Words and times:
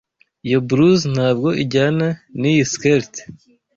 Iyo 0.47 0.59
blouse 0.67 1.05
ntabwo 1.15 1.49
ijyana 1.63 2.07
niyi 2.39 2.63
skirt. 2.71 3.13